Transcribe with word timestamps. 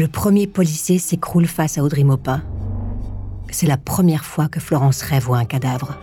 Le 0.00 0.08
premier 0.08 0.46
policier 0.46 0.98
s'écroule 0.98 1.46
face 1.46 1.76
à 1.76 1.82
Audrey 1.82 2.04
Maupin. 2.04 2.40
C'est 3.50 3.66
la 3.66 3.76
première 3.76 4.24
fois 4.24 4.48
que 4.48 4.58
Florence 4.58 5.02
rêve 5.02 5.24
voit 5.24 5.36
un 5.36 5.44
cadavre. 5.44 5.94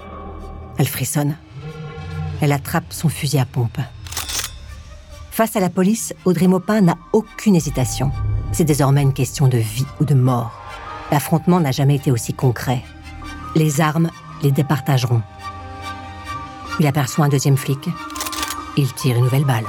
Elle 0.78 0.88
frissonne. 0.88 1.35
Elle 2.39 2.52
attrape 2.52 2.94
son 2.94 3.10
fusil 3.10 3.39
à 3.39 3.46
pompe. 3.46 3.79
Face 5.31 5.56
à 5.56 5.60
la 5.60 5.71
police, 5.71 6.13
Audrey 6.25 6.47
Maupin 6.47 6.81
n'a 6.81 6.96
aucune 7.12 7.56
hésitation. 7.56 8.12
C'est 8.52 8.65
désormais 8.65 9.02
une 9.02 9.13
question 9.13 9.47
de 9.47 9.57
vie 9.57 9.88
ou 9.99 10.06
de 10.06 10.13
mort. 10.13 10.52
L'affrontement 11.11 11.60
n'a 11.60 11.71
jamais 11.71 11.96
été 11.96 12.11
aussi 12.11 12.35
concret. 12.35 12.84
Les 13.56 13.81
armes 13.81 14.11
les 14.43 14.52
départageront. 14.52 15.24
Il 16.79 16.85
aperçoit 16.85 17.25
un 17.25 17.29
deuxième 17.29 17.57
flic. 17.57 17.89
Il 18.77 18.93
tire 18.93 19.16
une 19.16 19.23
nouvelle 19.23 19.45
balle. 19.45 19.66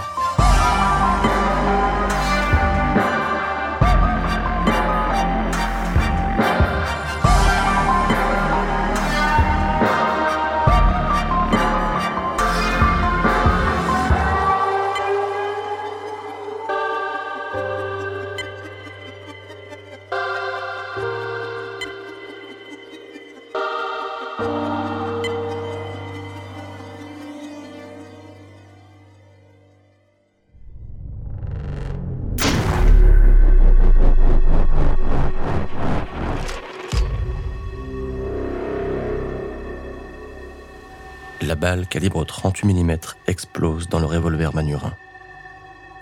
Balle 41.59 41.87
calibre 41.87 42.25
38 42.25 42.73
mm 42.73 42.97
explose 43.27 43.89
dans 43.89 43.99
le 43.99 44.07
revolver 44.07 44.55
Manurin. 44.55 44.95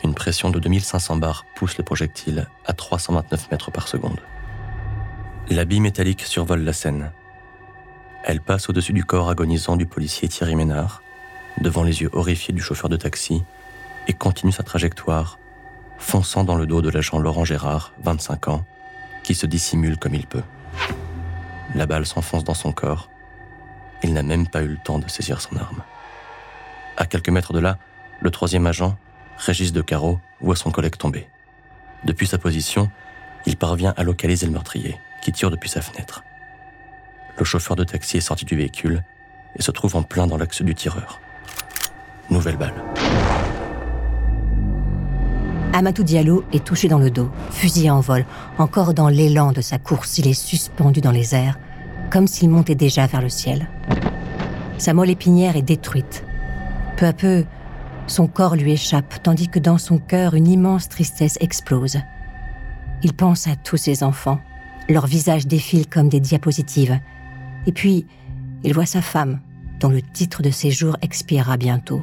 Une 0.05 0.15
pression 0.15 0.51
de 0.51 0.59
2500 0.59 1.17
bars 1.17 1.47
pousse 1.57 1.79
le 1.79 1.85
projectile 1.85 2.47
à 2.67 2.75
329 2.75 3.51
mètres 3.51 3.71
par 3.71 3.89
seconde. 3.89 4.21
La 5.49 5.65
bille 5.65 5.81
métallique 5.81 6.23
survole 6.23 6.61
la 6.61 6.73
scène. 6.73 7.11
Elle 8.23 8.41
passe 8.41 8.69
au-dessus 8.69 8.93
du 8.93 9.05
corps 9.05 9.31
agonisant 9.31 9.77
du 9.77 9.87
policier 9.87 10.29
Thierry 10.29 10.57
Ménard, 10.57 11.03
devant 11.61 11.83
les 11.83 12.03
yeux 12.03 12.11
horrifiés 12.13 12.53
du 12.53 12.61
chauffeur 12.61 12.91
de 12.91 12.97
taxi, 12.97 13.43
et 14.09 14.13
continue 14.13 14.53
sa 14.53 14.63
trajectoire, 14.63 15.39
fonçant 15.99 16.45
dans 16.45 16.57
le 16.57 16.67
dos 16.67 16.83
de 16.83 16.91
l'agent 16.91 17.19
Laurent 17.19 17.45
Gérard, 17.45 17.95
25 18.03 18.49
ans, 18.49 18.65
qui 19.23 19.35
se 19.35 19.47
dissimule 19.47 19.97
comme 19.97 20.15
il 20.15 20.27
peut. 20.27 20.43
La 21.75 21.87
balle 21.87 22.07
s'enfonce 22.07 22.45
dans 22.45 22.55
son 22.55 22.73
corps. 22.73 23.09
Il 24.03 24.13
n'a 24.13 24.23
même 24.23 24.47
pas 24.47 24.63
eu 24.63 24.69
le 24.69 24.77
temps 24.77 24.99
de 24.99 25.09
saisir 25.09 25.41
son 25.41 25.57
arme. 25.57 25.83
À 26.97 27.07
quelques 27.07 27.29
mètres 27.29 27.53
de 27.53 27.59
là, 27.59 27.79
le 28.21 28.31
troisième 28.31 28.67
agent, 28.67 28.97
Régis 29.37 29.73
de 29.73 29.83
Carreau, 29.83 30.19
voit 30.41 30.57
son 30.57 30.71
collègue 30.71 30.97
tomber. 30.97 31.29
Depuis 32.05 32.27
sa 32.27 32.39
position, 32.39 32.91
il 33.47 33.57
parvient 33.57 33.95
à 33.97 34.03
localiser 34.03 34.47
le 34.47 34.53
meurtrier, 34.53 34.99
qui 35.23 35.33
tire 35.33 35.51
depuis 35.51 35.69
sa 35.69 35.81
fenêtre. 35.81 36.25
Le 37.39 37.45
chauffeur 37.45 37.77
de 37.77 37.85
taxi 37.85 38.17
est 38.17 38.21
sorti 38.21 38.45
du 38.45 38.57
véhicule 38.57 39.03
et 39.57 39.63
se 39.63 39.71
trouve 39.71 39.97
en 39.97 40.03
plein 40.03 40.27
dans 40.27 40.39
l'axe 40.39 40.63
du 40.63 40.75
tireur. 40.75 41.21
Nouvelle 42.31 42.57
balle. 42.57 42.75
Amadou 45.73 46.03
Diallo 46.03 46.45
est 46.53 46.65
touché 46.65 46.89
dans 46.89 46.99
le 46.99 47.11
dos, 47.11 47.31
fusillé 47.51 47.91
en 47.91 48.01
vol, 48.01 48.25
encore 48.57 48.95
dans 48.95 49.09
l'élan 49.09 49.53
de 49.53 49.61
sa 49.61 49.79
course, 49.79 50.17
il 50.17 50.27
est 50.27 50.35
suspendu 50.35 51.03
dans 51.03 51.11
les 51.11 51.35
airs, 51.35 51.59
comme 52.11 52.27
s'il 52.27 52.51
montait 52.51 52.75
déjà 52.75 53.07
vers 53.07 53.23
le 53.23 53.29
ciel. 53.29 53.69
Sa 54.79 54.95
moelle 54.95 55.11
épinière 55.11 55.57
est 55.57 55.63
détruite. 55.63 56.25
Peu 56.97 57.07
à 57.07 57.13
peu, 57.13 57.45
son 58.07 58.29
corps 58.29 58.57
lui 58.57 58.73
échappe, 58.73 59.23
tandis 59.23 59.49
que 59.49 59.59
dans 59.59 59.79
son 59.79 59.99
cœur, 59.99 60.35
une 60.35 60.47
immense 60.47 60.89
tristesse 60.89 61.39
explose. 61.41 61.99
Il 63.03 63.13
pense 63.13 63.47
à 63.49 63.57
tous 63.57 63.77
ses 63.77 64.03
enfants. 64.03 64.41
Leurs 64.89 65.07
visages 65.07 65.47
défilent 65.47 65.89
comme 65.89 66.09
des 66.09 66.21
diapositives. 66.21 66.99
Et 67.67 67.73
puis, 67.73 68.07
il 68.63 68.75
voit 68.75 68.87
sa 68.87 69.03
femme, 69.03 69.41
dont 69.81 69.89
le 69.89 70.03
titre 70.03 70.43
de 70.43 70.51
séjour 70.51 70.97
expirera 71.03 71.57
bientôt. 71.57 72.03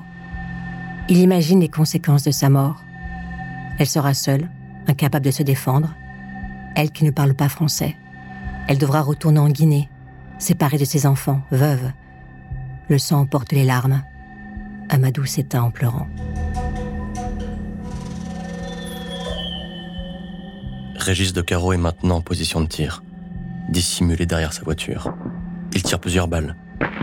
Il 1.10 1.18
imagine 1.18 1.62
les 1.62 1.70
conséquences 1.70 2.24
de 2.24 2.32
sa 2.32 2.50
mort. 2.50 2.84
Elle 3.80 3.88
sera 3.88 4.14
seule, 4.14 4.50
incapable 4.88 5.26
de 5.26 5.32
se 5.32 5.44
défendre. 5.44 5.94
Elle 6.76 6.92
qui 6.92 7.06
ne 7.06 7.12
parle 7.12 7.34
pas 7.34 7.50
français. 7.50 7.96
Elle 8.68 8.78
devra 8.78 9.02
retourner 9.02 9.40
en 9.40 9.50
Guinée, 9.50 9.90
séparée 10.44 10.78
de 10.78 10.86
ses 10.86 11.06
enfants, 11.08 11.42
veuve. 11.52 11.92
Le 12.90 12.98
sang 12.98 13.22
emporte 13.22 13.54
les 13.54 13.64
larmes. 13.64 14.04
Amadou 14.90 15.26
s'éteint 15.26 15.64
en 15.64 15.72
pleurant. 15.72 16.08
Régis 20.98 21.34
de 21.34 21.42
Caro 21.42 21.74
est 21.74 21.78
maintenant 21.78 22.18
en 22.18 22.22
position 22.22 22.62
de 22.62 22.68
tir, 22.68 23.04
dissimulé 23.70 24.26
derrière 24.26 24.54
sa 24.54 24.64
voiture. 24.64 25.14
Il 25.74 25.82
tire 25.82 26.00
plusieurs 26.00 26.28
balles, 26.28 26.56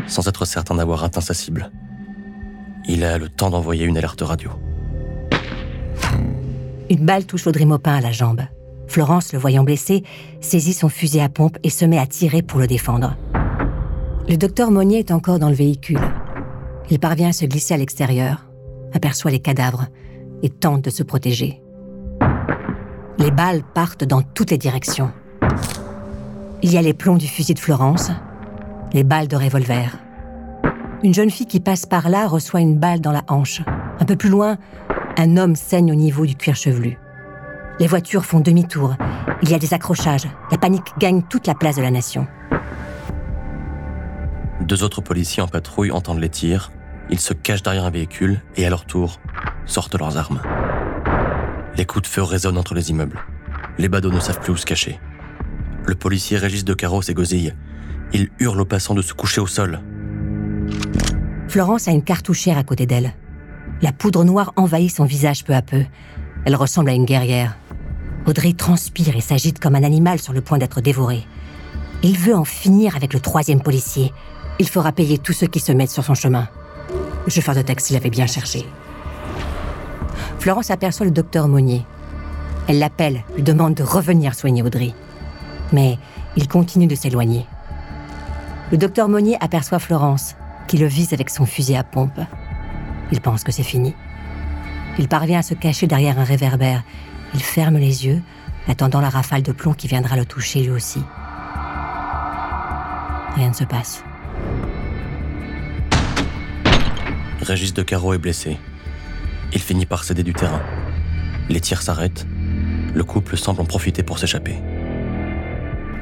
sans 0.06 0.26
être 0.28 0.44
certain 0.44 0.74
d'avoir 0.74 1.02
atteint 1.02 1.20
sa 1.20 1.34
cible. 1.34 1.70
Il 2.86 3.04
a 3.04 3.18
le 3.18 3.28
temps 3.28 3.50
d'envoyer 3.50 3.84
une 3.84 3.98
alerte 3.98 4.22
radio. 4.22 4.50
Une 6.88 7.04
balle 7.04 7.24
touche 7.24 7.46
Audrey 7.46 7.64
Maupin 7.64 7.94
à 7.94 8.00
la 8.00 8.12
jambe. 8.12 8.42
Florence, 8.90 9.32
le 9.32 9.38
voyant 9.38 9.62
blessé, 9.62 10.02
saisit 10.40 10.72
son 10.72 10.88
fusil 10.88 11.20
à 11.20 11.28
pompe 11.28 11.58
et 11.62 11.70
se 11.70 11.84
met 11.84 11.96
à 11.96 12.06
tirer 12.06 12.42
pour 12.42 12.58
le 12.58 12.66
défendre. 12.66 13.16
Le 14.28 14.36
docteur 14.36 14.72
Monnier 14.72 14.98
est 14.98 15.12
encore 15.12 15.38
dans 15.38 15.48
le 15.48 15.54
véhicule. 15.54 16.00
Il 16.90 16.98
parvient 16.98 17.28
à 17.28 17.32
se 17.32 17.44
glisser 17.44 17.72
à 17.72 17.76
l'extérieur, 17.76 18.46
aperçoit 18.92 19.30
les 19.30 19.38
cadavres 19.38 19.86
et 20.42 20.48
tente 20.48 20.82
de 20.82 20.90
se 20.90 21.04
protéger. 21.04 21.62
Les 23.18 23.30
balles 23.30 23.62
partent 23.74 24.02
dans 24.02 24.22
toutes 24.22 24.50
les 24.50 24.58
directions. 24.58 25.12
Il 26.64 26.72
y 26.72 26.76
a 26.76 26.82
les 26.82 26.94
plombs 26.94 27.16
du 27.16 27.28
fusil 27.28 27.54
de 27.54 27.60
Florence, 27.60 28.10
les 28.92 29.04
balles 29.04 29.28
de 29.28 29.36
revolver. 29.36 29.98
Une 31.04 31.14
jeune 31.14 31.30
fille 31.30 31.46
qui 31.46 31.60
passe 31.60 31.86
par 31.86 32.08
là 32.08 32.26
reçoit 32.26 32.60
une 32.60 32.76
balle 32.76 33.00
dans 33.00 33.12
la 33.12 33.22
hanche. 33.28 33.62
Un 34.00 34.04
peu 34.04 34.16
plus 34.16 34.30
loin, 34.30 34.58
un 35.16 35.36
homme 35.36 35.54
saigne 35.54 35.92
au 35.92 35.96
niveau 35.96 36.26
du 36.26 36.34
cuir 36.34 36.56
chevelu. 36.56 36.98
Les 37.80 37.86
voitures 37.86 38.26
font 38.26 38.40
demi-tour. 38.40 38.94
Il 39.42 39.48
y 39.48 39.54
a 39.54 39.58
des 39.58 39.72
accrochages. 39.72 40.28
La 40.50 40.58
panique 40.58 40.92
gagne 40.98 41.22
toute 41.22 41.46
la 41.46 41.54
place 41.54 41.76
de 41.76 41.82
la 41.82 41.90
nation. 41.90 42.26
Deux 44.60 44.84
autres 44.84 45.00
policiers 45.00 45.42
en 45.42 45.48
patrouille 45.48 45.90
entendent 45.90 46.20
les 46.20 46.28
tirs. 46.28 46.70
Ils 47.08 47.18
se 47.18 47.32
cachent 47.32 47.62
derrière 47.62 47.86
un 47.86 47.90
véhicule 47.90 48.42
et, 48.56 48.66
à 48.66 48.70
leur 48.70 48.84
tour, 48.84 49.18
sortent 49.64 49.98
leurs 49.98 50.18
armes. 50.18 50.42
Les 51.74 51.86
coups 51.86 52.02
de 52.02 52.06
feu 52.06 52.22
résonnent 52.22 52.58
entre 52.58 52.74
les 52.74 52.90
immeubles. 52.90 53.18
Les 53.78 53.88
badauds 53.88 54.12
ne 54.12 54.20
savent 54.20 54.40
plus 54.40 54.52
où 54.52 54.56
se 54.58 54.66
cacher. 54.66 55.00
Le 55.86 55.94
policier 55.94 56.36
Régis 56.36 56.66
de 56.66 56.74
Carreau 56.74 57.00
s'égosille. 57.00 57.56
Il 58.12 58.28
hurle 58.40 58.60
aux 58.60 58.66
passants 58.66 58.94
de 58.94 59.00
se 59.00 59.14
coucher 59.14 59.40
au 59.40 59.46
sol. 59.46 59.80
Florence 61.48 61.88
a 61.88 61.92
une 61.92 62.04
cartouchière 62.04 62.58
à 62.58 62.62
côté 62.62 62.84
d'elle. 62.84 63.14
La 63.80 63.92
poudre 63.92 64.24
noire 64.24 64.52
envahit 64.56 64.94
son 64.94 65.06
visage 65.06 65.44
peu 65.44 65.54
à 65.54 65.62
peu. 65.62 65.82
Elle 66.44 66.56
ressemble 66.56 66.90
à 66.90 66.92
une 66.92 67.06
guerrière. 67.06 67.56
Audrey 68.26 68.52
transpire 68.52 69.16
et 69.16 69.20
s'agite 69.20 69.58
comme 69.58 69.74
un 69.74 69.82
animal 69.82 70.18
sur 70.18 70.32
le 70.32 70.40
point 70.40 70.58
d'être 70.58 70.80
dévoré. 70.80 71.26
Il 72.02 72.16
veut 72.18 72.34
en 72.34 72.44
finir 72.44 72.96
avec 72.96 73.12
le 73.12 73.20
troisième 73.20 73.62
policier. 73.62 74.12
Il 74.58 74.68
fera 74.68 74.92
payer 74.92 75.18
tous 75.18 75.32
ceux 75.32 75.46
qui 75.46 75.60
se 75.60 75.72
mettent 75.72 75.90
sur 75.90 76.04
son 76.04 76.14
chemin. 76.14 76.48
Le 77.24 77.30
chauffeur 77.30 77.54
de 77.54 77.62
taxi 77.62 77.92
l'avait 77.92 78.10
bien 78.10 78.26
cherché. 78.26 78.64
Florence 80.38 80.70
aperçoit 80.70 81.06
le 81.06 81.12
docteur 81.12 81.48
Monnier. 81.48 81.84
Elle 82.68 82.78
l'appelle, 82.78 83.24
lui 83.36 83.42
demande 83.42 83.74
de 83.74 83.82
revenir 83.82 84.34
soigner 84.34 84.62
Audrey. 84.62 84.92
Mais 85.72 85.98
il 86.36 86.48
continue 86.48 86.86
de 86.86 86.94
s'éloigner. 86.94 87.46
Le 88.70 88.78
docteur 88.78 89.08
Monnier 89.08 89.36
aperçoit 89.40 89.78
Florence, 89.78 90.36
qui 90.68 90.78
le 90.78 90.86
vise 90.86 91.12
avec 91.12 91.30
son 91.30 91.44
fusil 91.44 91.76
à 91.76 91.84
pompe. 91.84 92.20
Il 93.12 93.20
pense 93.20 93.44
que 93.44 93.52
c'est 93.52 93.62
fini. 93.62 93.94
Il 94.98 95.08
parvient 95.08 95.40
à 95.40 95.42
se 95.42 95.54
cacher 95.54 95.86
derrière 95.86 96.18
un 96.18 96.24
réverbère. 96.24 96.82
Il 97.34 97.42
ferme 97.42 97.76
les 97.76 98.06
yeux, 98.06 98.22
attendant 98.68 99.00
la 99.00 99.08
rafale 99.08 99.42
de 99.42 99.52
plomb 99.52 99.72
qui 99.72 99.88
viendra 99.88 100.16
le 100.16 100.24
toucher 100.24 100.62
lui 100.62 100.70
aussi. 100.70 101.02
Rien 103.34 103.48
ne 103.48 103.54
se 103.54 103.64
passe. 103.64 104.04
Régis 107.40 107.72
de 107.72 107.82
Caro 107.82 108.12
est 108.12 108.18
blessé. 108.18 108.58
Il 109.52 109.60
finit 109.60 109.86
par 109.86 110.04
céder 110.04 110.22
du 110.22 110.32
terrain. 110.32 110.62
Les 111.48 111.60
tirs 111.60 111.82
s'arrêtent. 111.82 112.26
Le 112.94 113.04
couple 113.04 113.36
semble 113.36 113.60
en 113.60 113.64
profiter 113.64 114.02
pour 114.02 114.18
s'échapper. 114.18 114.56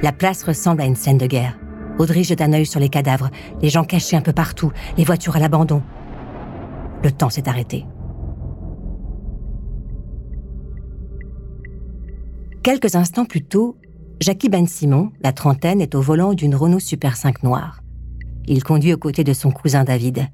La 0.02 0.12
place 0.12 0.42
ressemble 0.42 0.82
à 0.82 0.84
une 0.84 0.96
scène 0.96 1.18
de 1.18 1.26
guerre. 1.26 1.58
Audrey 1.98 2.22
jette 2.22 2.40
un 2.40 2.52
œil 2.52 2.66
sur 2.66 2.80
les 2.80 2.88
cadavres, 2.88 3.30
les 3.60 3.70
gens 3.70 3.84
cachés 3.84 4.16
un 4.16 4.20
peu 4.20 4.32
partout, 4.32 4.72
les 4.96 5.04
voitures 5.04 5.36
à 5.36 5.40
l'abandon. 5.40 5.82
Le 7.02 7.10
temps 7.10 7.30
s'est 7.30 7.48
arrêté. 7.48 7.84
Quelques 12.62 12.96
instants 12.96 13.24
plus 13.24 13.44
tôt, 13.44 13.76
Jackie 14.20 14.48
Ben 14.48 14.66
Simon, 14.66 15.12
la 15.22 15.32
trentaine, 15.32 15.80
est 15.80 15.94
au 15.94 16.00
volant 16.00 16.34
d'une 16.34 16.56
Renault 16.56 16.80
Super 16.80 17.16
5 17.16 17.44
noire. 17.44 17.82
Il 18.46 18.64
conduit 18.64 18.92
aux 18.92 18.98
côtés 18.98 19.24
de 19.24 19.32
son 19.32 19.52
cousin 19.52 19.84
David. 19.84 20.26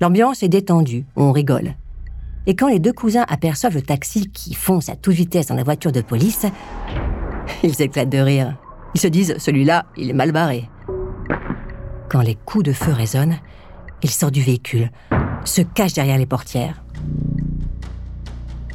L'ambiance 0.00 0.42
est 0.42 0.48
détendue, 0.48 1.06
on 1.14 1.30
rigole. 1.30 1.76
Et 2.46 2.56
quand 2.56 2.68
les 2.68 2.80
deux 2.80 2.92
cousins 2.92 3.24
aperçoivent 3.28 3.76
le 3.76 3.82
taxi 3.82 4.28
qui 4.30 4.54
fonce 4.54 4.88
à 4.88 4.96
toute 4.96 5.14
vitesse 5.14 5.46
dans 5.46 5.54
la 5.54 5.62
voiture 5.62 5.92
de 5.92 6.00
police, 6.00 6.46
ils 7.62 7.80
éclatent 7.80 8.08
de 8.08 8.18
rire. 8.18 8.56
Ils 8.94 9.00
se 9.00 9.08
disent, 9.08 9.36
celui-là, 9.38 9.86
il 9.96 10.10
est 10.10 10.14
mal 10.14 10.32
barré. 10.32 10.68
Quand 12.10 12.22
les 12.22 12.34
coups 12.34 12.64
de 12.64 12.72
feu 12.72 12.92
résonnent, 12.92 13.38
il 14.02 14.10
sort 14.10 14.32
du 14.32 14.42
véhicule, 14.42 14.90
se 15.44 15.62
cache 15.62 15.94
derrière 15.94 16.18
les 16.18 16.26
portières. 16.26 16.82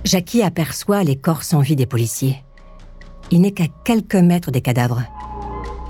Jackie 0.05 0.41
aperçoit 0.41 1.03
les 1.03 1.17
corps 1.17 1.43
sans 1.43 1.59
vie 1.59 1.75
des 1.75 1.85
policiers. 1.85 2.37
Il 3.31 3.41
n'est 3.41 3.51
qu'à 3.51 3.67
quelques 3.83 4.15
mètres 4.15 4.51
des 4.51 4.61
cadavres. 4.61 5.03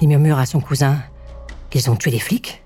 Il 0.01 0.07
murmure 0.07 0.39
à 0.39 0.45
son 0.45 0.59
cousin 0.59 0.99
Ils 1.73 1.89
ont 1.91 1.95
tué 1.95 2.11
les 2.11 2.19
flics 2.19 2.63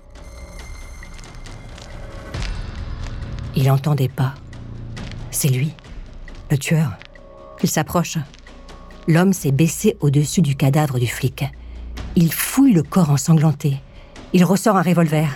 Il 3.54 3.70
entendait 3.70 4.08
pas. 4.08 4.34
C'est 5.30 5.48
lui, 5.48 5.74
le 6.50 6.56
tueur. 6.56 6.92
Il 7.62 7.68
s'approche. 7.68 8.16
L'homme 9.06 9.34
s'est 9.34 9.52
baissé 9.52 9.96
au-dessus 10.00 10.40
du 10.40 10.56
cadavre 10.56 10.98
du 10.98 11.06
flic. 11.06 11.44
Il 12.16 12.32
fouille 12.32 12.72
le 12.72 12.82
corps 12.82 13.10
ensanglanté. 13.10 13.76
Il 14.32 14.44
ressort 14.44 14.76
un 14.76 14.82
revolver. 14.82 15.28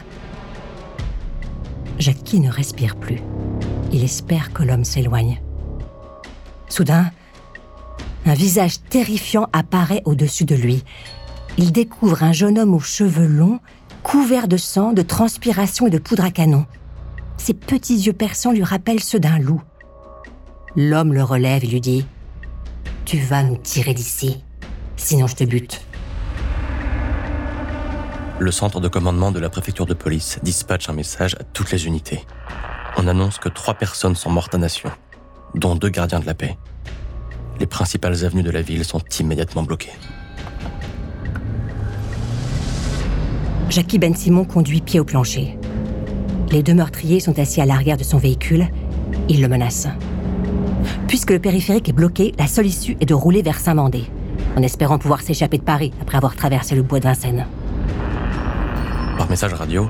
Jackie 1.99 2.41
ne 2.41 2.51
respire 2.51 2.97
plus. 2.97 3.21
Il 3.93 4.03
espère 4.03 4.53
que 4.53 4.63
l'homme 4.63 4.85
s'éloigne. 4.85 5.41
Soudain, 6.69 7.11
un 8.27 8.35
visage 8.35 8.81
terrifiant 8.91 9.49
apparaît 9.53 10.03
au-dessus 10.05 10.45
de 10.45 10.55
lui. 10.55 10.83
Il 11.59 11.73
découvre 11.73 12.23
un 12.23 12.33
jeune 12.33 12.59
homme 12.59 12.75
aux 12.75 12.81
cheveux 12.81 13.27
longs, 13.27 13.61
couvert 14.03 14.49
de 14.49 14.57
sang, 14.57 14.93
de 14.93 15.03
transpiration 15.03 15.87
et 15.87 15.91
de 15.91 15.99
poudre 15.99 16.25
à 16.25 16.31
canon. 16.31 16.67
Ses 17.39 17.55
petits 17.55 17.97
yeux 17.97 18.13
perçants 18.13 18.53
lui 18.53 18.65
rappellent 18.65 19.03
ceux 19.03 19.21
d'un 19.21 19.39
loup. 19.39 19.63
L'homme 20.75 21.15
le 21.15 21.23
relève 21.23 21.65
et 21.65 21.69
lui 21.69 21.81
dit⁇ 21.81 22.01
Tu 23.05 23.19
vas 23.19 23.43
nous 23.43 23.57
tirer 23.57 23.95
d'ici, 23.95 24.43
sinon 24.97 25.27
je 25.27 25.37
te 25.37 25.45
bute. 25.45 25.83
Le 28.39 28.51
centre 28.51 28.81
de 28.81 28.89
commandement 28.89 29.33
de 29.33 29.39
la 29.39 29.49
préfecture 29.49 29.87
de 29.87 29.95
police 29.95 30.39
dispatche 30.43 30.91
un 30.91 30.93
message 30.93 31.37
à 31.41 31.45
toutes 31.45 31.71
les 31.71 31.87
unités. 31.87 32.27
On 32.99 33.07
annonce 33.07 33.39
que 33.39 33.49
trois 33.49 33.75
personnes 33.75 34.15
sont 34.15 34.31
mortes 34.31 34.55
à 34.55 34.59
Nation, 34.59 34.91
dont 35.55 35.75
deux 35.75 35.89
gardiens 35.89 36.21
de 36.21 36.27
la 36.27 36.35
paix. 36.35 36.59
Les 37.59 37.67
principales 37.67 38.25
avenues 38.25 38.43
de 38.43 38.51
la 38.51 38.63
ville 38.63 38.85
sont 38.85 39.01
immédiatement 39.21 39.63
bloquées. 39.63 39.93
Jackie 43.71 43.99
Ben 43.99 44.15
Simon 44.15 44.45
conduit 44.45 44.81
pied 44.81 45.01
au 45.01 45.05
plancher. 45.05 45.59
Les 46.51 46.63
deux 46.63 46.75
meurtriers 46.75 47.21
sont 47.21 47.39
assis 47.39 47.61
à 47.61 47.67
l'arrière 47.67 47.97
de 47.97 48.05
son 48.05 48.19
véhicule. 48.19 48.69
Ils 49.29 49.41
le 49.41 49.49
menacent. 49.49 49.89
Puisque 51.09 51.31
le 51.31 51.39
périphérique 51.39 51.89
est 51.89 51.93
bloqué, 51.93 52.33
la 52.39 52.47
seule 52.47 52.67
issue 52.67 52.97
est 53.01 53.07
de 53.07 53.15
rouler 53.15 53.43
vers 53.43 53.59
Saint-Mandé, 53.59 54.05
en 54.57 54.63
espérant 54.63 54.99
pouvoir 54.99 55.23
s'échapper 55.23 55.59
de 55.59 55.63
Paris 55.63 55.93
après 56.01 56.17
avoir 56.17 56.37
traversé 56.37 56.75
le 56.75 56.83
bois 56.83 57.01
de 57.01 57.05
Vincennes. 57.05 57.47
Par 59.19 59.29
message 59.29 59.55
radio, 59.55 59.89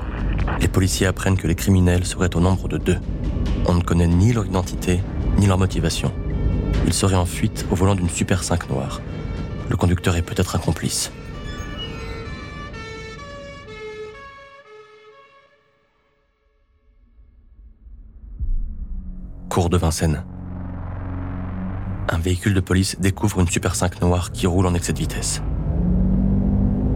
les 0.61 0.69
policiers 0.69 1.07
apprennent 1.07 1.37
que 1.37 1.47
les 1.47 1.55
criminels 1.55 2.05
seraient 2.05 2.35
au 2.35 2.41
nombre 2.41 2.69
de 2.69 2.79
deux. 2.79 2.99
On 3.67 3.75
ne 3.75 3.83
connaît 3.83 4.07
ni 4.07 4.33
leur 4.33 4.47
identité, 4.47 5.01
ni 5.39 5.47
leur 5.47 5.59
motivation. 5.59 6.13
Ils 6.87 6.93
seraient 6.93 7.17
en 7.17 7.27
fuite 7.27 7.67
au 7.71 7.75
volant 7.75 7.95
d'une 7.95 8.09
Super 8.09 8.43
5 8.43 8.71
noire. 8.71 9.01
Le 9.69 9.77
conducteur 9.77 10.17
est 10.17 10.23
peut-être 10.23 10.57
un 10.57 10.59
complice. 10.59 11.13
Cours 19.49 19.71
de 19.71 19.77
Vincennes 19.77 20.25
un 22.09 22.19
véhicule 22.19 22.55
de 22.55 22.61
police 22.61 22.97
découvre 23.01 23.41
une 23.41 23.49
Super 23.49 23.75
5 23.75 24.01
noire 24.01 24.31
qui 24.31 24.47
roule 24.47 24.67
en 24.67 24.75
excès 24.75 24.93
de 24.93 24.99
vitesse. 24.99 25.43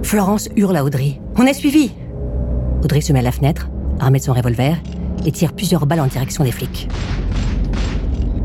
Florence 0.02 0.49
hurle 0.56 0.76
à 0.76 0.84
Audrey. 0.84 1.20
On 1.37 1.46
est 1.46 1.52
suivi 1.52 1.93
Audrey 2.82 3.00
se 3.00 3.12
met 3.12 3.19
à 3.19 3.22
la 3.22 3.32
fenêtre, 3.32 3.69
armée 3.99 4.19
de 4.19 4.25
son 4.25 4.32
revolver, 4.32 4.76
et 5.26 5.32
tire 5.32 5.52
plusieurs 5.52 5.87
balles 5.87 6.00
en 6.00 6.06
direction 6.06 6.44
des 6.44 6.52
flics. 6.52 6.88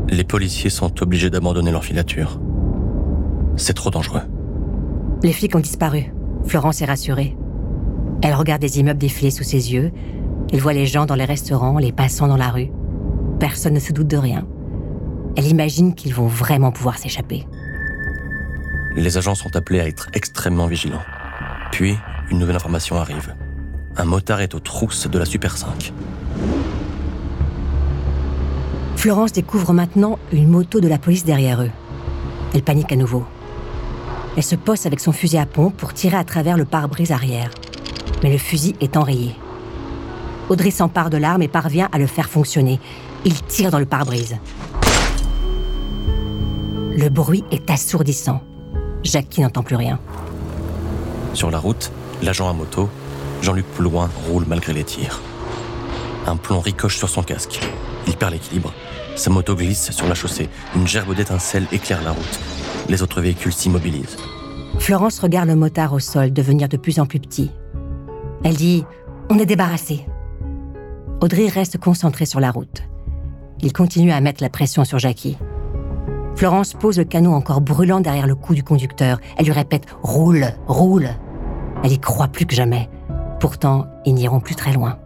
Les 0.08 0.24
policiers 0.24 0.70
sont 0.70 1.02
obligés 1.02 1.30
d'abandonner 1.30 1.72
leur 1.72 1.84
filature. 1.84 2.40
C'est 3.56 3.74
trop 3.74 3.90
dangereux. 3.90 4.22
Les 5.22 5.32
flics 5.32 5.56
ont 5.56 5.60
disparu. 5.60 6.12
Florence 6.44 6.80
est 6.80 6.84
rassurée. 6.84 7.36
Elle 8.22 8.34
regarde 8.34 8.60
des 8.60 8.78
immeubles 8.78 9.00
défiler 9.00 9.30
sous 9.30 9.42
ses 9.42 9.72
yeux. 9.72 9.90
Elle 10.52 10.60
voit 10.60 10.74
les 10.74 10.86
gens 10.86 11.06
dans 11.06 11.16
les 11.16 11.24
restaurants, 11.24 11.78
les 11.78 11.92
passants 11.92 12.28
dans 12.28 12.36
la 12.36 12.50
rue. 12.50 12.70
Personne 13.40 13.74
ne 13.74 13.80
se 13.80 13.92
doute 13.92 14.06
de 14.06 14.16
rien. 14.16 14.46
Elle 15.36 15.48
imagine 15.48 15.94
qu'ils 15.94 16.14
vont 16.14 16.28
vraiment 16.28 16.70
pouvoir 16.70 16.98
s'échapper. 16.98 17.46
Les 18.94 19.18
agents 19.18 19.34
sont 19.34 19.56
appelés 19.56 19.80
à 19.80 19.88
être 19.88 20.08
extrêmement 20.14 20.66
vigilants. 20.66 21.02
Puis, 21.72 21.98
une 22.30 22.38
nouvelle 22.38 22.56
information 22.56 22.96
arrive. 22.96 23.34
Un 23.96 24.04
motard 24.04 24.40
est 24.40 24.54
aux 24.54 24.60
trousses 24.60 25.08
de 25.08 25.18
la 25.18 25.24
Super 25.24 25.56
5. 25.56 25.92
Florence 28.96 29.32
découvre 29.32 29.72
maintenant 29.72 30.18
une 30.32 30.48
moto 30.48 30.80
de 30.80 30.88
la 30.88 30.98
police 30.98 31.24
derrière 31.24 31.62
eux. 31.62 31.70
Elle 32.54 32.62
panique 32.62 32.90
à 32.92 32.96
nouveau. 32.96 33.24
Elle 34.36 34.42
se 34.42 34.56
poste 34.56 34.86
avec 34.86 35.00
son 35.00 35.12
fusil 35.12 35.38
à 35.38 35.46
pompe 35.46 35.76
pour 35.76 35.92
tirer 35.92 36.16
à 36.16 36.24
travers 36.24 36.56
le 36.56 36.64
pare-brise 36.64 37.12
arrière. 37.12 37.50
Mais 38.22 38.32
le 38.32 38.38
fusil 38.38 38.74
est 38.80 38.96
enrayé. 38.96 39.34
Audrey 40.48 40.70
s'empare 40.70 41.10
de 41.10 41.18
l'arme 41.18 41.42
et 41.42 41.48
parvient 41.48 41.88
à 41.92 41.98
le 41.98 42.06
faire 42.06 42.28
fonctionner. 42.28 42.80
Il 43.24 43.40
tire 43.42 43.70
dans 43.70 43.78
le 43.78 43.86
pare-brise. 43.86 44.36
Le 46.96 47.08
bruit 47.08 47.44
est 47.50 47.68
assourdissant. 47.70 48.40
Jackie 49.04 49.42
n'entend 49.42 49.62
plus 49.62 49.76
rien. 49.76 49.98
Sur 51.34 51.50
la 51.50 51.58
route, 51.58 51.92
l'agent 52.22 52.48
à 52.48 52.54
moto, 52.54 52.88
Jean-Luc 53.42 53.66
Poulouin, 53.66 54.08
roule 54.28 54.44
malgré 54.48 54.72
les 54.72 54.84
tirs. 54.84 55.20
Un 56.26 56.36
plomb 56.36 56.60
ricoche 56.60 56.96
sur 56.96 57.08
son 57.08 57.22
casque. 57.22 57.60
Il 58.06 58.16
perd 58.16 58.32
l'équilibre. 58.32 58.72
Sa 59.16 59.30
moto 59.30 59.54
glisse 59.54 59.90
sur 59.90 60.06
la 60.06 60.14
chaussée. 60.14 60.48
Une 60.74 60.86
gerbe 60.86 61.14
d'étincelles 61.14 61.66
éclaire 61.72 62.02
la 62.02 62.12
route. 62.12 62.40
Les 62.88 63.02
autres 63.02 63.20
véhicules 63.20 63.52
s'immobilisent. 63.52 64.16
Florence 64.78 65.18
regarde 65.18 65.48
le 65.48 65.56
motard 65.56 65.92
au 65.92 65.98
sol 65.98 66.32
devenir 66.32 66.68
de 66.68 66.76
plus 66.76 67.00
en 67.00 67.06
plus 67.06 67.18
petit. 67.18 67.50
Elle 68.44 68.56
dit 68.56 68.84
On 69.30 69.38
est 69.38 69.46
débarrassé. 69.46 70.06
Audrey 71.20 71.48
reste 71.48 71.78
concentrée 71.78 72.26
sur 72.26 72.40
la 72.40 72.50
route. 72.50 72.82
Il 73.60 73.72
continue 73.72 74.12
à 74.12 74.20
mettre 74.20 74.42
la 74.42 74.50
pression 74.50 74.84
sur 74.84 74.98
Jackie. 74.98 75.38
Florence 76.36 76.74
pose 76.74 76.98
le 76.98 77.04
canon 77.04 77.34
encore 77.34 77.62
brûlant 77.62 78.00
derrière 78.00 78.26
le 78.26 78.34
cou 78.34 78.54
du 78.54 78.62
conducteur. 78.62 79.18
Elle 79.38 79.46
lui 79.46 79.52
répète⁇ 79.52 79.86
Roule, 80.02 80.46
roule!⁇ 80.66 81.04
Elle 81.82 81.92
y 81.92 81.98
croit 81.98 82.28
plus 82.28 82.44
que 82.44 82.54
jamais. 82.54 82.90
Pourtant, 83.40 83.86
ils 84.04 84.14
n'iront 84.14 84.40
plus 84.40 84.54
très 84.54 84.74
loin. 84.74 84.98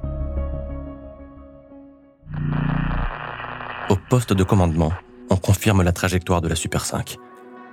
Au 3.91 3.97
poste 3.97 4.33
de 4.33 4.45
commandement, 4.45 4.93
on 5.31 5.37
confirme 5.37 5.83
la 5.83 5.91
trajectoire 5.91 6.41
de 6.41 6.47
la 6.47 6.55
Super 6.55 6.85
5. 6.85 7.17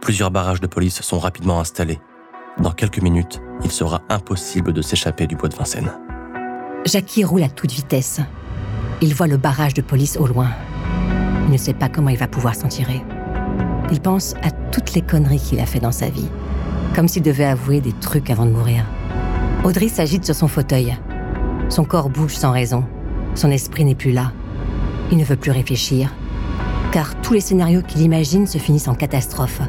Plusieurs 0.02 0.32
barrages 0.32 0.60
de 0.60 0.66
police 0.66 1.04
sont 1.04 1.20
rapidement 1.20 1.60
installés. 1.60 2.00
Dans 2.58 2.72
quelques 2.72 3.04
minutes, 3.04 3.40
il 3.64 3.70
sera 3.70 4.02
impossible 4.10 4.74
de 4.74 4.82
s'échapper 4.82 5.28
du 5.28 5.36
bois 5.36 5.48
de 5.48 5.54
Vincennes. 5.54 5.92
Jackie 6.86 7.24
roule 7.24 7.44
à 7.44 7.50
toute 7.50 7.72
vitesse. 7.72 8.20
Il 9.00 9.14
voit 9.14 9.28
le 9.28 9.38
barrage 9.38 9.76
de 9.76 9.84
police 9.84 10.18
au 10.18 10.26
loin. 10.26 10.48
Il 11.46 11.52
ne 11.52 11.58
sait 11.58 11.76
pas 11.76 11.88
comment 11.88 12.10
il 12.10 12.18
va 12.18 12.28
pouvoir 12.28 12.56
s'en 12.56 12.68
tirer. 12.68 13.04
Il 13.92 14.02
pense 14.02 14.34
à 14.42 14.50
toutes 14.72 14.96
les 14.96 15.04
conneries 15.04 15.40
qu'il 15.40 15.60
a 15.60 15.68
fait 15.68 15.80
dans 15.80 15.92
sa 15.92 16.10
vie, 16.10 16.30
comme 16.96 17.08
s'il 17.08 17.22
devait 17.22 17.46
avouer 17.46 17.80
des 17.80 17.94
trucs 17.94 18.32
avant 18.32 18.48
de 18.48 18.52
mourir. 18.54 18.86
Audrey 19.64 19.88
s'agite 19.88 20.26
sur 20.26 20.34
son 20.34 20.48
fauteuil. 20.48 20.98
Son 21.70 21.86
corps 21.86 22.10
bouge 22.10 22.36
sans 22.36 22.54
raison. 22.54 22.86
Son 23.36 23.52
esprit 23.52 23.86
n'est 23.86 23.94
plus 23.94 24.14
là. 24.14 24.32
Il 25.12 25.18
ne 25.18 25.24
veut 25.24 25.36
plus 25.36 25.52
réfléchir, 25.52 26.14
car 26.92 27.20
tous 27.22 27.34
les 27.34 27.40
scénarios 27.40 27.82
qu'il 27.82 28.02
imagine 28.02 28.48
se 28.48 28.58
finissent 28.58 28.88
en 28.88 28.96
catastrophe. 28.96 29.62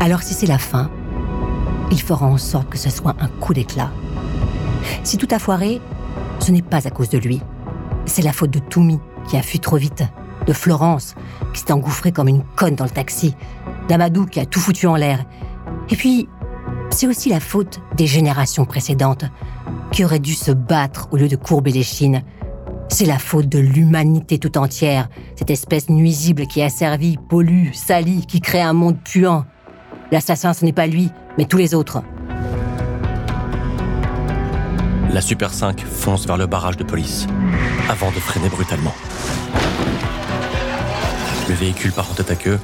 Alors 0.00 0.22
si 0.22 0.34
c'est 0.34 0.46
la 0.46 0.58
fin, 0.58 0.90
il 1.90 2.00
fera 2.00 2.26
en 2.26 2.38
sorte 2.38 2.68
que 2.68 2.78
ce 2.78 2.90
soit 2.90 3.16
un 3.20 3.28
coup 3.28 3.54
d'éclat. 3.54 3.90
Si 5.04 5.16
tout 5.16 5.28
a 5.30 5.38
foiré, 5.38 5.80
ce 6.40 6.50
n'est 6.50 6.62
pas 6.62 6.86
à 6.86 6.90
cause 6.90 7.08
de 7.10 7.18
lui. 7.18 7.40
C'est 8.06 8.22
la 8.22 8.32
faute 8.32 8.50
de 8.50 8.58
Toumi, 8.58 8.98
qui 9.28 9.36
a 9.36 9.42
fui 9.42 9.60
trop 9.60 9.76
vite, 9.76 10.04
de 10.46 10.52
Florence, 10.52 11.14
qui 11.52 11.60
s'est 11.60 11.72
engouffrée 11.72 12.12
comme 12.12 12.28
une 12.28 12.42
conne 12.56 12.74
dans 12.74 12.84
le 12.84 12.90
taxi, 12.90 13.34
d'Amadou 13.88 14.26
qui 14.26 14.40
a 14.40 14.46
tout 14.46 14.60
foutu 14.60 14.86
en 14.86 14.96
l'air. 14.96 15.24
Et 15.90 15.96
puis, 15.96 16.28
c'est 16.90 17.06
aussi 17.06 17.28
la 17.28 17.40
faute 17.40 17.80
des 17.96 18.06
générations 18.06 18.64
précédentes, 18.64 19.24
qui 19.92 20.04
auraient 20.04 20.18
dû 20.18 20.34
se 20.34 20.50
battre 20.50 21.08
au 21.12 21.16
lieu 21.16 21.28
de 21.28 21.36
courber 21.36 21.72
les 21.72 21.82
chines. 21.82 22.22
C'est 22.92 23.06
la 23.06 23.20
faute 23.20 23.48
de 23.48 23.60
l'humanité 23.60 24.38
tout 24.40 24.58
entière, 24.58 25.08
cette 25.36 25.50
espèce 25.50 25.88
nuisible 25.88 26.48
qui 26.48 26.60
a 26.60 26.68
servi, 26.68 27.16
pollue, 27.28 27.72
salit, 27.72 28.26
qui 28.26 28.40
crée 28.40 28.60
un 28.60 28.72
monde 28.72 28.98
puant. 29.02 29.46
L'assassin, 30.10 30.52
ce 30.52 30.64
n'est 30.64 30.72
pas 30.72 30.88
lui, 30.88 31.08
mais 31.38 31.44
tous 31.44 31.56
les 31.56 31.72
autres. 31.72 32.02
La 35.08 35.20
Super 35.20 35.54
5 35.54 35.80
fonce 35.80 36.26
vers 36.26 36.36
le 36.36 36.46
barrage 36.46 36.76
de 36.76 36.84
police, 36.84 37.28
avant 37.88 38.10
de 38.10 38.18
freiner 38.18 38.48
brutalement. 38.48 38.94
Le 41.48 41.54
véhicule 41.54 41.92
part 41.92 42.10
en 42.10 42.14
tête 42.14 42.32
à 42.32 42.36
queue, 42.36 42.58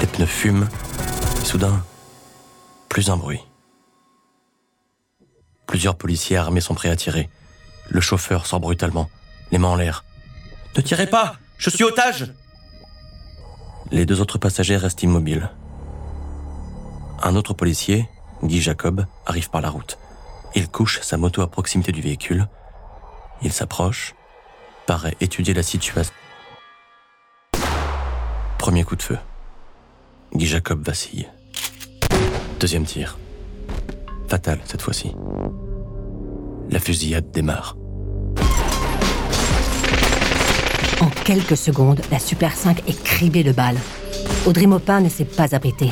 les 0.00 0.06
pneus 0.06 0.26
fument, 0.26 0.68
et 1.40 1.44
soudain, 1.44 1.84
plus 2.88 3.10
un 3.10 3.18
bruit. 3.18 3.40
Plusieurs 5.66 5.96
policiers 5.96 6.38
armés 6.38 6.62
sont 6.62 6.74
prêts 6.74 6.88
à 6.88 6.96
tirer. 6.96 7.28
Le 7.88 8.00
chauffeur 8.00 8.46
sort 8.46 8.60
brutalement, 8.60 9.08
les 9.50 9.58
mains 9.58 9.68
en 9.68 9.76
l'air. 9.76 10.04
Ne 10.76 10.82
tirez 10.82 11.06
pas 11.06 11.36
Je 11.58 11.70
suis 11.70 11.84
otage 11.84 12.32
Les 13.90 14.06
deux 14.06 14.20
autres 14.20 14.38
passagers 14.38 14.76
restent 14.76 15.02
immobiles. 15.02 15.50
Un 17.22 17.36
autre 17.36 17.54
policier, 17.54 18.08
Guy 18.42 18.60
Jacob, 18.60 19.04
arrive 19.26 19.50
par 19.50 19.60
la 19.60 19.70
route. 19.70 19.98
Il 20.54 20.68
couche 20.68 21.00
sa 21.02 21.16
moto 21.16 21.42
à 21.42 21.50
proximité 21.50 21.92
du 21.92 22.00
véhicule. 22.00 22.48
Il 23.42 23.52
s'approche, 23.52 24.14
paraît 24.86 25.16
étudier 25.20 25.54
la 25.54 25.62
situation. 25.62 26.14
Premier 28.58 28.84
coup 28.84 28.96
de 28.96 29.02
feu. 29.02 29.18
Guy 30.34 30.46
Jacob 30.46 30.82
vacille. 30.84 31.28
Deuxième 32.58 32.84
tir. 32.84 33.18
Fatal 34.28 34.60
cette 34.64 34.82
fois-ci. 34.82 35.12
La 36.70 36.78
fusillade 36.78 37.30
démarre. 37.30 37.76
En 41.00 41.06
quelques 41.06 41.56
secondes, 41.56 42.00
la 42.10 42.18
Super 42.18 42.52
5 42.52 42.82
est 42.86 43.02
criblée 43.02 43.42
de 43.42 43.52
balles. 43.52 43.78
Audrey 44.46 44.66
Maupin 44.66 45.00
ne 45.00 45.08
s'est 45.08 45.24
pas 45.24 45.54
abrité. 45.54 45.90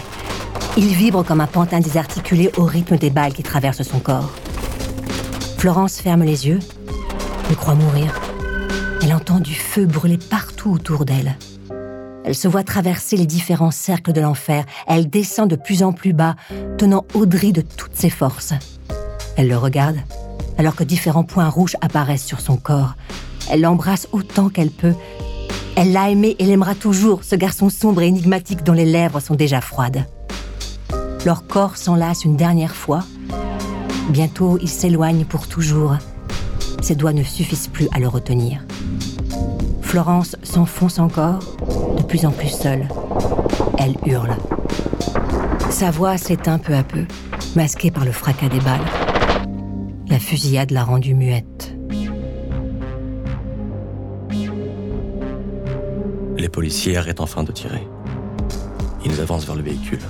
Il 0.76 0.88
vibre 0.88 1.24
comme 1.24 1.40
un 1.40 1.46
pantin 1.46 1.80
désarticulé 1.80 2.50
au 2.58 2.64
rythme 2.64 2.98
des 2.98 3.08
balles 3.08 3.32
qui 3.32 3.42
traversent 3.42 3.82
son 3.82 4.00
corps. 4.00 4.30
Florence 5.56 5.98
ferme 5.98 6.24
les 6.24 6.46
yeux, 6.46 6.58
elle 7.48 7.56
croit 7.56 7.74
mourir. 7.74 8.20
Elle 9.02 9.14
entend 9.14 9.40
du 9.40 9.54
feu 9.54 9.86
brûler 9.86 10.18
partout 10.18 10.70
autour 10.72 11.06
d'elle. 11.06 11.36
Elle 12.24 12.34
se 12.34 12.46
voit 12.46 12.62
traverser 12.62 13.16
les 13.16 13.26
différents 13.26 13.70
cercles 13.70 14.12
de 14.12 14.20
l'enfer. 14.20 14.66
Elle 14.86 15.08
descend 15.08 15.48
de 15.48 15.56
plus 15.56 15.82
en 15.82 15.92
plus 15.92 16.12
bas, 16.12 16.36
tenant 16.76 17.06
Audrey 17.14 17.52
de 17.52 17.62
toutes 17.62 17.96
ses 17.96 18.10
forces. 18.10 18.52
Elle 19.36 19.48
le 19.48 19.56
regarde, 19.56 19.96
alors 20.58 20.76
que 20.76 20.84
différents 20.84 21.24
points 21.24 21.48
rouges 21.48 21.76
apparaissent 21.80 22.26
sur 22.26 22.40
son 22.40 22.58
corps. 22.58 22.94
Elle 23.50 23.62
l'embrasse 23.62 24.08
autant 24.12 24.48
qu'elle 24.48 24.70
peut. 24.70 24.94
Elle 25.76 25.92
l'a 25.92 26.10
aimé 26.10 26.36
et 26.38 26.44
l'aimera 26.44 26.74
toujours, 26.74 27.22
ce 27.24 27.36
garçon 27.36 27.70
sombre 27.70 28.02
et 28.02 28.06
énigmatique 28.06 28.64
dont 28.64 28.72
les 28.72 28.84
lèvres 28.84 29.20
sont 29.20 29.34
déjà 29.34 29.60
froides. 29.60 30.04
Leur 31.24 31.46
corps 31.46 31.76
s'enlace 31.76 32.24
une 32.24 32.36
dernière 32.36 32.74
fois. 32.74 33.04
Bientôt, 34.10 34.58
il 34.60 34.68
s'éloigne 34.68 35.24
pour 35.24 35.46
toujours. 35.46 35.96
Ses 36.80 36.94
doigts 36.94 37.12
ne 37.12 37.22
suffisent 37.22 37.68
plus 37.68 37.88
à 37.92 38.00
le 38.00 38.08
retenir. 38.08 38.64
Florence 39.82 40.36
s'enfonce 40.42 40.98
encore, 40.98 41.40
de 41.96 42.02
plus 42.02 42.26
en 42.26 42.30
plus 42.30 42.48
seule. 42.48 42.88
Elle 43.78 43.96
hurle. 44.04 44.36
Sa 45.70 45.90
voix 45.90 46.18
s'éteint 46.18 46.58
peu 46.58 46.74
à 46.74 46.82
peu, 46.82 47.04
masquée 47.54 47.90
par 47.90 48.04
le 48.04 48.12
fracas 48.12 48.48
des 48.48 48.60
balles. 48.60 48.80
La 50.08 50.18
fusillade 50.18 50.70
l'a 50.70 50.84
rendue 50.84 51.14
muette. 51.14 51.77
Les 56.58 56.62
policiers 56.62 56.96
arrêtent 56.96 57.20
enfin 57.20 57.44
de 57.44 57.52
tirer. 57.52 57.86
Ils 59.04 59.20
avancent 59.20 59.46
vers 59.46 59.54
le 59.54 59.62
véhicule. 59.62 60.00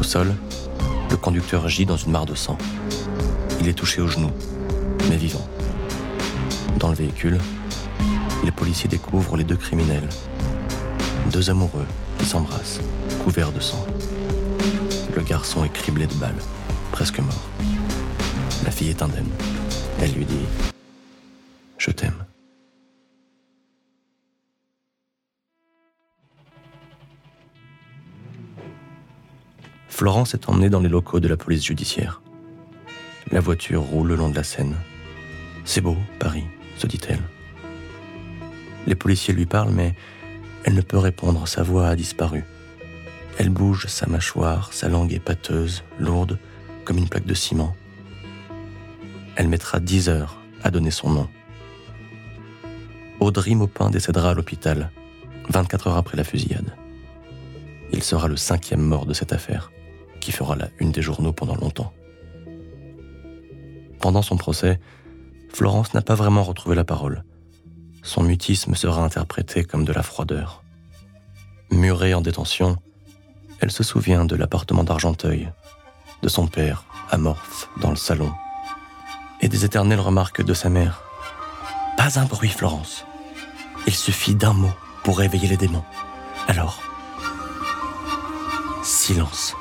Au 0.00 0.02
sol, 0.02 0.34
le 1.10 1.16
conducteur 1.18 1.68
gît 1.68 1.84
dans 1.84 1.98
une 1.98 2.12
mare 2.12 2.24
de 2.24 2.34
sang. 2.34 2.56
Il 3.60 3.68
est 3.68 3.74
touché 3.74 4.00
au 4.00 4.06
genou, 4.06 4.30
mais 5.10 5.18
vivant. 5.18 5.46
Dans 6.78 6.88
le 6.88 6.94
véhicule, 6.94 7.36
les 8.42 8.50
policiers 8.50 8.88
découvrent 8.88 9.36
les 9.36 9.44
deux 9.44 9.58
criminels. 9.58 10.08
Deux 11.30 11.50
amoureux 11.50 11.86
qui 12.18 12.24
s'embrassent, 12.24 12.80
couverts 13.22 13.52
de 13.52 13.60
sang. 13.60 13.84
Le 15.14 15.20
garçon 15.20 15.62
est 15.62 15.72
criblé 15.74 16.06
de 16.06 16.14
balles, 16.14 16.42
presque 16.90 17.18
mort. 17.18 17.50
La 18.64 18.70
fille 18.70 18.88
est 18.88 19.02
indemne. 19.02 19.28
Elle 20.00 20.12
lui 20.12 20.24
dit⁇ 20.24 20.34
Je 21.76 21.90
t'aime⁇ 21.90 22.16
Florence 29.98 30.32
est 30.34 30.48
emmenée 30.48 30.70
dans 30.70 30.78
les 30.78 30.88
locaux 30.88 31.18
de 31.18 31.26
la 31.26 31.36
police 31.36 31.64
judiciaire. 31.64 32.22
La 33.32 33.40
voiture 33.40 33.82
roule 33.82 34.06
le 34.06 34.14
long 34.14 34.30
de 34.30 34.36
la 34.36 34.44
Seine. 34.44 34.76
C'est 35.64 35.80
beau, 35.80 35.96
Paris, 36.20 36.44
se 36.76 36.86
dit-elle. 36.86 37.18
Les 38.86 38.94
policiers 38.94 39.34
lui 39.34 39.44
parlent, 39.44 39.72
mais 39.72 39.96
elle 40.62 40.74
ne 40.74 40.82
peut 40.82 40.98
répondre, 40.98 41.48
sa 41.48 41.64
voix 41.64 41.88
a 41.88 41.96
disparu. 41.96 42.44
Elle 43.38 43.48
bouge 43.48 43.88
sa 43.88 44.06
mâchoire, 44.06 44.72
sa 44.72 44.88
langue 44.88 45.12
est 45.12 45.18
pâteuse, 45.18 45.82
lourde, 45.98 46.38
comme 46.84 46.98
une 46.98 47.08
plaque 47.08 47.26
de 47.26 47.34
ciment. 47.34 47.74
Elle 49.34 49.48
mettra 49.48 49.80
dix 49.80 50.08
heures 50.08 50.38
à 50.62 50.70
donner 50.70 50.92
son 50.92 51.10
nom. 51.10 51.28
Audrey 53.18 53.56
Maupin 53.56 53.90
décédera 53.90 54.30
à 54.30 54.34
l'hôpital, 54.34 54.92
24 55.48 55.88
heures 55.88 55.96
après 55.96 56.16
la 56.16 56.22
fusillade. 56.22 56.72
Il 57.90 58.04
sera 58.04 58.28
le 58.28 58.36
cinquième 58.36 58.82
mort 58.82 59.04
de 59.04 59.12
cette 59.12 59.32
affaire, 59.32 59.72
qui 60.20 60.32
fera 60.32 60.56
la 60.56 60.68
une 60.78 60.92
des 60.92 61.02
journaux 61.02 61.32
pendant 61.32 61.56
longtemps. 61.56 61.92
Pendant 64.00 64.22
son 64.22 64.36
procès, 64.36 64.80
Florence 65.52 65.94
n'a 65.94 66.02
pas 66.02 66.14
vraiment 66.14 66.42
retrouvé 66.42 66.76
la 66.76 66.84
parole 66.84 67.24
son 68.08 68.22
mutisme 68.22 68.74
sera 68.74 69.04
interprété 69.04 69.64
comme 69.64 69.84
de 69.84 69.92
la 69.92 70.02
froideur. 70.02 70.62
Murée 71.70 72.14
en 72.14 72.22
détention, 72.22 72.78
elle 73.60 73.70
se 73.70 73.82
souvient 73.82 74.24
de 74.24 74.34
l'appartement 74.34 74.82
d'Argenteuil, 74.84 75.52
de 76.22 76.28
son 76.28 76.46
père, 76.46 76.84
amorphe, 77.10 77.68
dans 77.80 77.90
le 77.90 77.96
salon, 77.96 78.32
et 79.42 79.48
des 79.48 79.64
éternelles 79.64 80.00
remarques 80.00 80.42
de 80.42 80.54
sa 80.54 80.70
mère. 80.70 81.02
Pas 81.96 82.18
un 82.18 82.24
bruit, 82.24 82.48
Florence. 82.48 83.04
Il 83.86 83.94
suffit 83.94 84.34
d'un 84.34 84.54
mot 84.54 84.72
pour 85.04 85.18
réveiller 85.18 85.48
les 85.48 85.56
démons. 85.56 85.84
Alors, 86.46 86.80
silence. 88.82 89.54